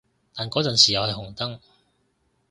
[0.33, 1.59] 但嗰陣時係紅燈